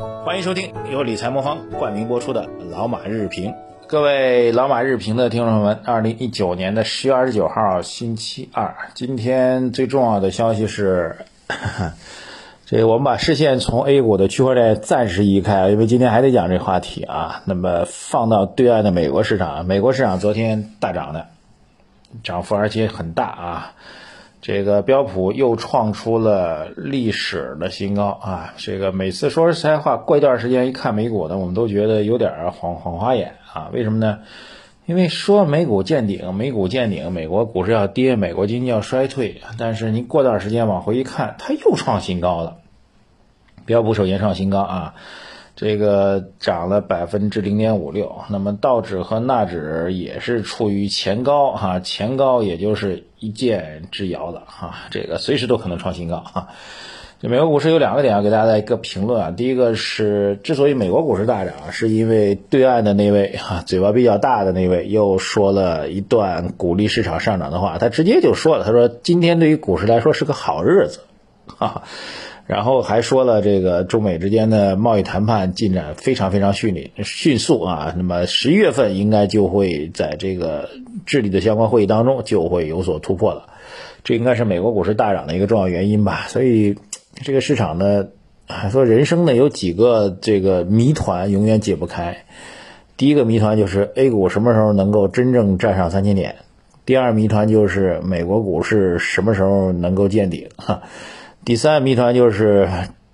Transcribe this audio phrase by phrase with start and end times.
[0.00, 3.50] 欢迎收听由理财魔方冠名播出的《老马日评》。
[3.86, 11.16] 各位老马日评的听众朋友们，二零一九年的十月二十九号星期二，今天最重要的消息是，
[12.64, 17.42] 这我们把视线从 A 股的区块链暂时移开，因为今天还得讲这话题啊。
[17.44, 21.26] 那么放到对岸的美国市场，美国市场昨天大涨的，
[22.24, 23.72] 涨幅而且很大啊。
[24.40, 28.54] 这个标普又创出了历史的新高啊！
[28.56, 33.68] 这个每次说实在话，过一段时间一看美股呢，我们都觉得有点晃晃花眼啊。
[33.72, 34.20] 为什么呢？
[34.86, 39.42] 因为说美股见顶，美股见顶，美国股市要跌，美国经济要衰退。
[39.58, 42.56] 但是您过段时间往回一看，它又创新高了。
[43.66, 44.94] 标普首先创新高啊！
[45.56, 56.48] 这个涨了百分之零点五六，那么道指和纳指也是处于前高哈，前高也就是一箭之遥了哈，这个随时都可能创新高哈。
[57.20, 71.00] 这美国股市有两个点要给大家一个评论啊，第一个是之所以美国股市大涨，是因为对岸的那位哈嘴巴比较大的那位又说了一段鼓励市场上涨的话，他直接就说了，他说今天对于股市来说是个好日子，
[71.46, 71.82] 哈。
[72.50, 77.94] 然后还说了，这个中美之间的贸易谈判进展非常非常迅利、迅速啊。
[77.96, 80.68] 那么十一月份应该就会在这个
[81.06, 83.50] 智利的相关会议当中就会有所突破了。
[84.02, 86.24] 这应该是美国股市大涨的一个重要原因吧。
[86.26, 86.74] 所以
[87.22, 88.08] 这个市场呢，
[88.72, 92.24] 说人生呢有几个这个谜团永远解不开。
[92.96, 96.34] 第一个谜团就是 A 股什么时候能够真正站上三千点？
[96.84, 100.48] 第二谜团就是美国股市什么时候能够见顶？
[100.56, 100.82] 哈。
[101.42, 102.68] 第三谜团就是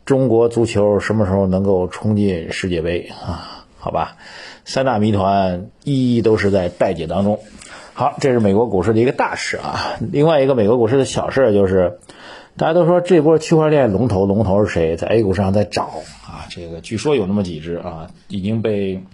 [0.05, 3.67] 中国足球什么时候能够冲进世界杯啊？
[3.79, 4.17] 好吧，
[4.65, 7.39] 三大谜团一一都是在待解当中。
[7.95, 9.97] 好，这是美国股市的一个大事啊。
[10.13, 12.01] 另外一个美国股市的小事就是，
[12.57, 14.97] 大家都说这波区块链龙头，龙头是谁？
[14.97, 15.85] 在 A 股上在找
[16.27, 16.47] 啊。
[16.51, 19.05] 这个据说有那么几只啊，已经被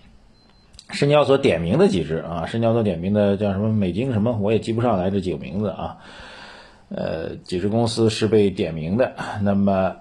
[0.91, 2.47] 深交所点名的几只啊。
[2.47, 5.99] 深交所点名的叫什么美金什么，我也记不上来这几个名字啊。
[6.95, 9.97] 呃，几只公司是被点名的， 那么，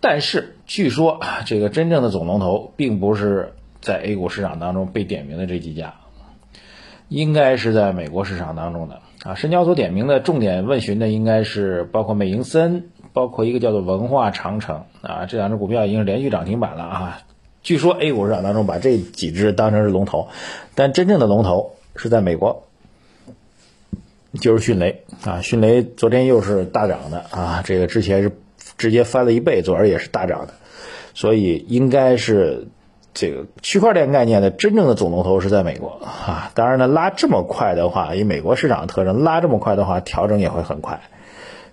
[0.00, 3.52] 但是据说这个真正的总龙头并不是
[3.82, 5.94] 在 A 股市场当中被点名的这几家，
[7.08, 9.34] 应该是在美国市场当中的啊。
[9.34, 17.20] 深交所点名的重点问询的应该是包括美盈森，包括一个叫做文化长城啊，这两只股票已经连续涨停板了啊。
[17.62, 20.28] 据说 A 股市场当中把这几只当成是龙头，
[20.74, 22.67] 但真正的龙头是在美国。
[24.34, 28.30] 就是迅雷啊，迅雷昨天又是大涨的啊，这个之前是
[28.76, 30.54] 直接翻了一倍，昨儿也是大涨的，
[31.14, 32.68] 所以应该是
[33.14, 36.52] 这个区块链概念的真正的总龙头是在美国啊。
[36.54, 41.00] 当然呢，拉这么快的话，以美国市场的特征，拉这么快的话，调整也会很快，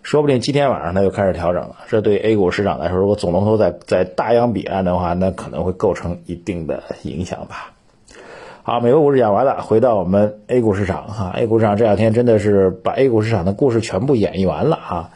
[0.01, 1.75] 说不定今天晚上它就开始调整了。
[1.89, 7.73] 这对 A 股市场来说，如果总龙头在在大洋彼岸的话，那可能会构成一定的影响吧。
[8.67, 11.29] 好，美国股市讲完了，回到我们 A 股市场哈。
[11.35, 15.09] A 股市场这两天真的是把 A 股市场的故事全部演绎完了啊。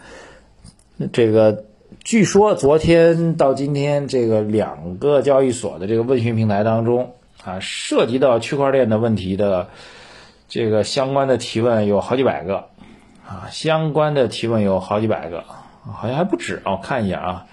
[1.11, 1.63] 这个
[2.03, 9.69] 据说昨天到今天，这个两个交易所的这个问询平台当中啊，涉及到区块链的问题的
[10.47, 12.65] 这个相关的提问有好几百个
[13.27, 15.43] 啊，相关的提问有好几百个，
[15.91, 16.73] 好像还不止啊。
[16.73, 17.45] 我看一下啊，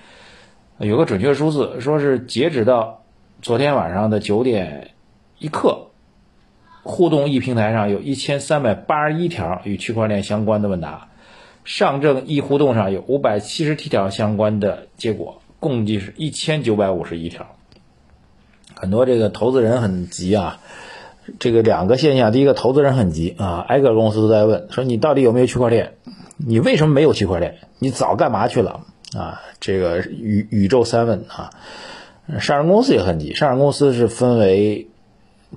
[0.77, 3.01] 有个准确数字，说是截止到
[3.41, 4.91] 昨天晚上的九点
[5.39, 5.85] 一刻。
[6.87, 11.09] 互动易平台上有一千三百八十一条与区块链相关的问答，
[11.65, 17.57] 上证易互动上有五百七十七条相关的结果，共计是一千九百五十一条。
[18.75, 20.61] 很多这个投资人很急啊，
[21.41, 25.95] 这个两个现象，第一个投资人很急啊，挨个公司都在问，说你到底有没有区块链？
[26.37, 27.57] 你为什么没有区块链？
[27.81, 28.83] 你早干嘛去了
[29.17, 29.43] 啊？
[29.59, 31.51] 这个宇宇宙三问啊，
[32.39, 34.89] 上市公司也很急，上市公司是分为。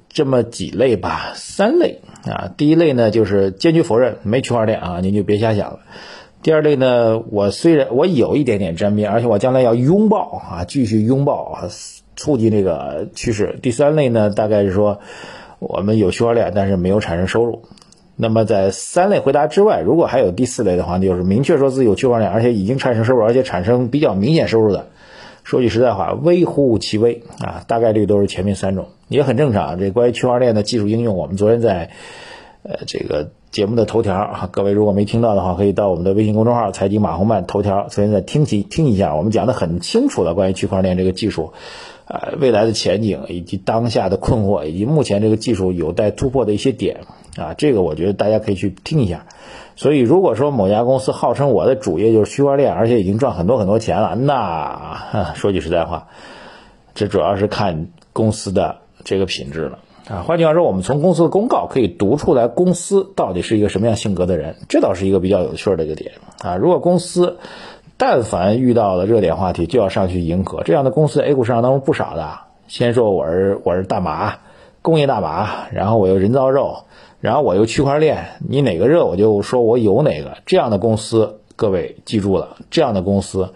[0.10, 2.52] 这么几类吧，三类啊。
[2.58, 5.80] 第一类呢，就是坚决否认没区块链啊，您就别瞎想了。
[6.42, 11.68] 第二类呢，我虽然我有一点点沾边，而且我将来要拥抱啊，继续拥抱啊，
[12.16, 13.60] 促进这个趋势。
[13.62, 15.00] 第三类呢，大概是说
[15.60, 17.64] 我们有区块链，但是没有产生收入。
[18.16, 24.88] 那么在三类回答之外，如果还有第四类的话，就是明确说自己有区块链，而且已经产生收入，而且产生比较明显收入的。
[25.44, 29.78] 说句实在话，微乎其微啊，大概率都是前面三种，也很正常。
[29.78, 31.90] 这关于区块链的技术应用，我们昨天在
[32.64, 41.54] 呃这个节目的头条啊，各位如果没听到的话，可以到我们的微信公众号“财经马红漫”头条，昨天在听起听一下，我们讲的很清楚了关于区块链这个技术
[42.06, 47.02] 啊未来的前景，以及当下的困惑，以及目前这个技术有待突破的一些点
[47.38, 49.26] 啊，这个我觉得大家可以去听一下。
[49.76, 56.10] 所以，如果说某家公司号称我的主业就是区块链，而且已经赚很多很多钱了，那说句实在话，
[56.94, 58.80] 这主要是看公司的
[59.10, 60.22] 这个品质了啊。
[60.22, 66.12] 换句话说，我们从公司的公告可以读出来公司到底是一个什么样性格的人，这倒是一个比较有趣的一个点
[66.44, 66.58] 啊。
[66.58, 67.40] 如果公司
[67.98, 72.40] 但凡遇到了热点话题，就要上去迎合，这样的公司 A 股市场当中不少的。
[72.68, 74.36] 先说我是我是大麻，
[74.84, 76.84] 工业大麻，然后我又人造肉，
[77.20, 80.38] 然后我又区块链，你哪个热我就说我有哪个。
[80.46, 83.50] 这样的公司，各位记住了，这样的公司。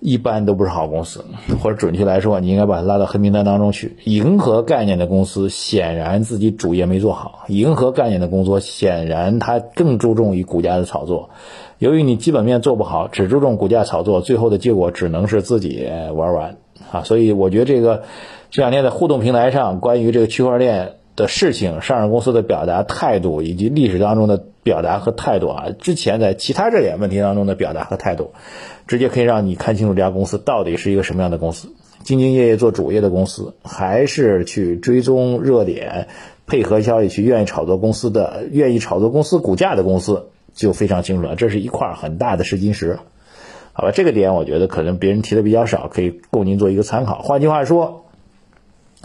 [0.00, 1.24] 一般都不是好公司，
[1.62, 3.96] 或者准确来说，你应该把它拉到黑名单当中去。
[4.04, 11.30] 迎合概念的公司显然自己主业没做好，迎合概念的工作显然它更注重于股价的炒作。
[11.78, 16.56] 由于你基本面做不好，只注重股价炒作，最后的结果只能是自己玩完
[16.90, 17.02] 啊！
[17.04, 18.02] 所以我觉得这个
[18.50, 28.32] 这两天在互动平台上关于这个区块链的事情，上市公司的表达态度以及历史当中的表达和态度啊，之前在其他热点问题当中的表达和态度。
[28.86, 31.68] 直接可以让你看清楚这家公司到底是一个什么样的公司，
[32.04, 36.08] 兢兢业业做主业的公司，还是去追踪热点、
[36.48, 41.36] 配合消息去愿意炒作公司的、愿意炒作公司股价的公司，就非常清楚了。
[41.36, 42.98] 这是一块很大的试金石，
[43.72, 43.92] 好吧？
[43.92, 47.22] 这个点我觉得可能别人提的比较少，可以供您做一个参考。
[47.22, 48.06] 换句话说，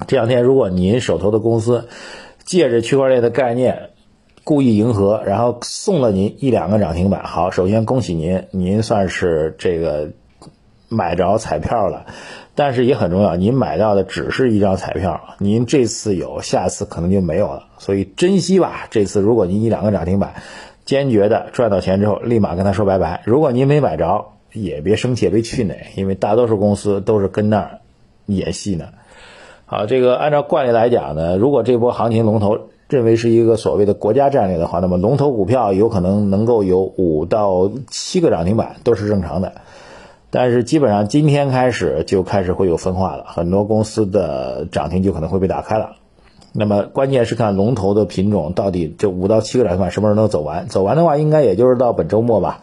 [0.08, 1.88] 这两天如果您手头的公司
[2.44, 3.90] 借着区块链的概念，
[4.44, 7.24] 故意迎合，然后送了您一两个涨停板。
[7.24, 10.12] 好，首先恭喜您，您算是这个
[10.90, 12.06] 买着彩票了。
[12.54, 17.64] 但是也很重要，您买到的只是一张彩票，您这次有，下次可能就没有了。
[17.80, 20.36] 所以珍惜吧，这次如果您一两个涨停板，
[20.86, 23.24] 坚决的赚到钱之后，立马跟他说拜拜。
[23.26, 27.80] 如果您没买着，也别生气，别气馁，因为大多数公司都是跟那儿
[28.28, 28.86] 演戏呢。
[29.66, 32.58] 好，这个按照惯例来讲呢，如果这波行情龙头。
[32.88, 39.54] 认为是一个所谓的国家战略的话，那么龙头股票有可能能够有五到七个涨停板都是正常的。
[40.30, 45.96] 但是基本上今天开始就开始会有分化了，很多公司的涨停就可能会被打开了。
[46.54, 50.68] 那么关键是看龙头的品种到底这五到七个涨停板什么时候能走完？
[50.68, 52.62] 走完的话，应该也就是到本周末吧。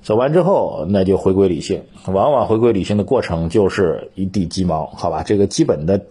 [0.00, 1.82] 走完之后，那就回归理性。
[2.06, 5.24] 往往回归理性的过程就是一地鸡毛，好吧？
[5.24, 6.02] 这个基本的。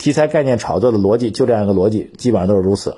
[0.00, 2.96] 题材概念炒作的逻辑就这样一个逻辑，基本上都是如此，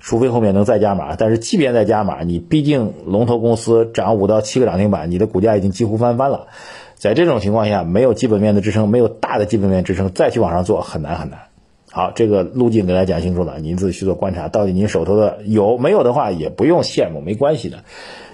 [0.00, 1.14] 除非后面能再加码。
[1.14, 6.46] 但是即便再加码，你毕竟龙头公司涨五到七个涨停板，你的股价已经几乎翻番了。
[6.94, 11.40] 在这种情况下，没有基本面的支撑，没有大的基本面支撑，再去往上做很难很难。
[11.90, 17.84] 好，这个路径给大家讲清楚了，您自己去做观察，到底您手头的有没有的话，也不用羡慕，没关系的。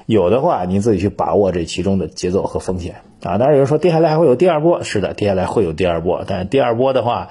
[0.07, 2.95] 有的话，您自己去把握这其中的节奏和风险
[3.25, 3.39] 啊。
[3.39, 7.31] 当然有人说跌下来还会有第二波，是的，跌下来会有第二波，但第二波的话。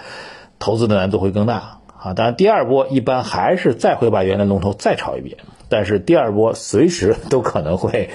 [0.63, 2.13] 投资的难度会更大啊！
[2.13, 5.35] 当然，第二波一般还是再会把原来龙头再炒一遍，
[5.67, 8.09] 但是第二波随时都可能会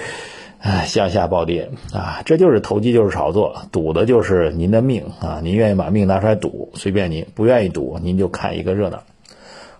[0.59, 2.23] 啊 向下暴跌啊！
[2.25, 5.41] 这就是投机，就是炒作，赌的就是您的命啊！
[5.43, 9.03] 您愿意把命拿出来赌，随便您；不愿意赌，您就看一个热闹。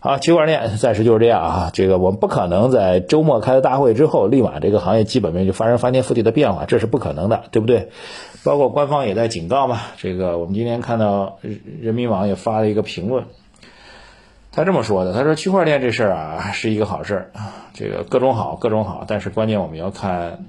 [0.01, 1.71] 好，区块链暂时就是这样啊！
[1.73, 7.89] 这个我们不可能在周末开了大会之后，立马这个行业基本面就发生翻天覆地的变化，这是不可能的，对不对？
[8.45, 11.39] 包括官方也在警告嘛，这个我们今天看到
[11.81, 13.25] 人民网也发了一个评论，
[14.53, 20.45] 他这么说的，他说区块链这事儿啊是一个好事儿啊，这个各种好各种好，但是关键我们要看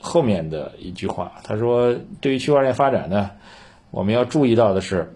[0.00, 3.30] 后面的一句话，他说对于区块链发展呢，
[3.92, 5.14] 我们要注意到的是，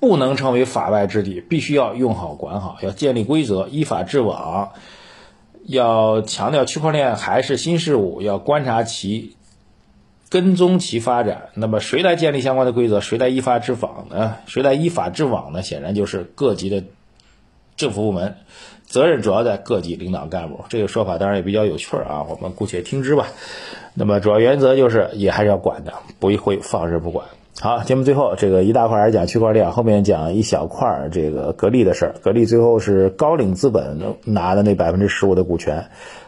[0.00, 4.72] 不能成为法外之地，必须要用好管好，要建立规则，依法治网，
[5.64, 9.36] 要强调区块链还是新事物，要观察其。
[10.28, 13.00] 跟踪其发展，那么谁来建立相关的规则？
[13.00, 14.38] 谁来依法治网呢？
[14.46, 15.62] 谁来依法治网呢？
[15.62, 16.82] 显然就是各级的
[17.76, 18.34] 政府部门，
[18.86, 20.64] 责任主要在各级领导干部。
[20.68, 23.28] 这个说法当然也比较有趣儿啊，我们姑且听之吧。
[23.94, 27.28] 那么主要原则就是也还是要管的，不会放任不管。
[27.58, 32.14] 好，节目最后这个一大块还是讲区块链，后面讲一小块儿这个格力的事儿。
[32.22, 35.86] 格力最后是高瓴资本拿的那百分之十五的股权。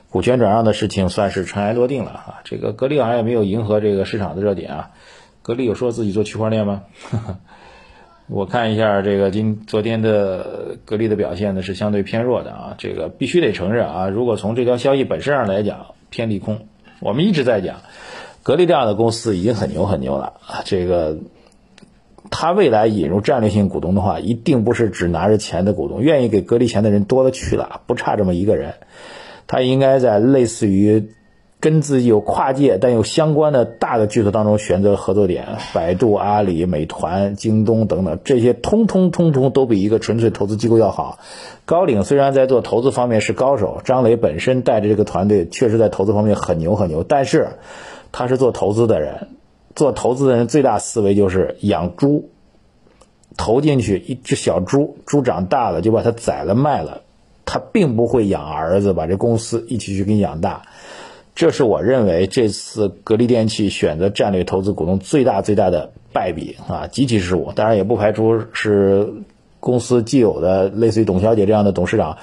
[0.08, 2.40] 股权转让的事情算是尘埃落定了啊！
[2.44, 4.90] 这个格力好像也没有迎合这个市场的热点啊。
[5.42, 6.84] 格力有说自己做区块链吗？
[8.26, 12.74] 我看一下这个今昨天的格力的表现呢是相对偏弱的啊。
[12.78, 16.68] 这个必须得承认啊，如果从这条消息本身上来讲偏利空。
[17.00, 17.76] 我们一直在讲，
[18.48, 20.62] 格力这样的公司已经很牛很牛了啊。
[20.64, 21.18] 这个
[22.30, 28.76] 他未来引入战略性股东的话，一定不是只拿着钱的股东，愿意给格力钱的人多了去了，不差这么一个人。
[29.46, 31.10] 他应该在类似于
[31.60, 41.18] 跟自己有跨界但又相关的大的巨头当中选择合作点，百度、阿里、美团、京东等等，这些通通通通都比一个纯粹投资机构要好。
[41.66, 47.48] 高瓴虽然在做投资方面是高手，张磊本身带着这个团队确实在投资方面很牛很牛，但是
[48.18, 49.28] 他是做投资的人，
[49.76, 52.28] 做投资的人最大思维就是养猪。
[53.36, 57.02] 投进去一只小猪，猪长大了就把它宰了卖了，
[57.44, 60.62] 他并不会养儿子，把这公司一起去给你养大。
[61.36, 67.52] 这是我认为这次格力电器选择战略投资股东最大最大的败笔啊，极其失误。
[67.54, 69.08] 当然也不排除是
[69.60, 72.18] 公司既有的类似于董小姐这样的董事长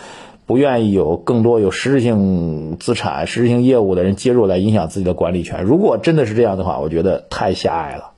[0.46, 5.64] 不愿意有更多有实质性资产、实质性业务的人介入来影响自己的管理权。
[5.64, 8.12] 如果真的是这样的话，我觉得太狭隘了。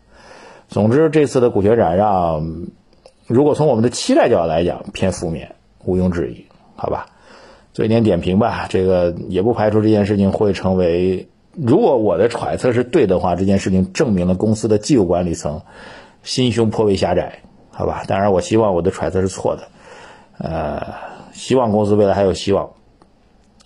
[0.67, 2.67] 总之，这次的股权转让，
[3.25, 5.55] 如果从我们的期待角度来讲，偏负面，
[5.85, 7.07] 毋庸置疑，好吧？
[7.71, 15.61] 做一点点评吧，这个也不排除这件事情会成为，如果我的揣测是对的话，这件事情证明了公司的既有管理层
[16.23, 18.03] 心胸颇为狭窄，好吧？
[18.07, 19.67] 当然，我希望我的揣测是错的，
[20.39, 20.87] 呃，
[21.37, 22.71] 希望公司未来还有希望，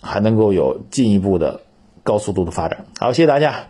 [0.02, 1.62] 还能够有进一步的
[2.04, 2.84] 高速度的发展。
[3.00, 3.68] 好，谢谢大家。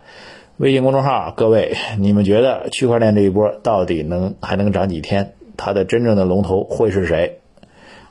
[0.57, 5.33] 微信公众号，各位，你们觉得区块链这一波到底能还能涨几天？
[5.55, 7.39] 它的真正的龙头会是谁？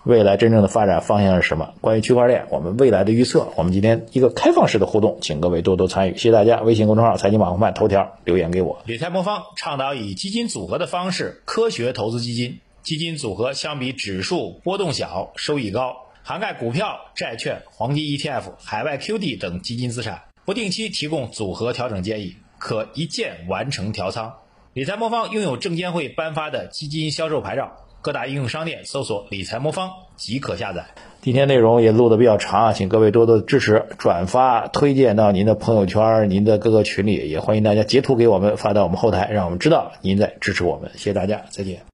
[0.05, 1.75] 未来真正的发展方向是什么？
[1.81, 6.63] 关于区块链，我们未来的预测，我们今天一个开放式的互动，请各位多多参与，谢谢大家。
[6.63, 8.79] 微信公众号财经网红饭头条留言给我。
[8.87, 24.35] 理财魔方倡导以基金组合的方式科学投资基金，基金组合相比指数波动小，收益高，涵盖股票、债券、黄金 ETF、海外 QD 等基金资产，不定期提供组合调整建议，可一键完成调仓。
[24.73, 27.77] 理财魔方拥有证监会颁发的基金销售牌照。
[28.01, 30.87] 各大应用商店搜索“理财魔方”即可下载。
[31.21, 40.91] 今天内容也录的比较长啊，请各位多多支持、转发、推荐到您的朋友圈、您的各个群里，也欢迎大家截图给我们发到我们后台，让我们知道您在支持我们。
[40.95, 41.83] 谢谢大家，再见。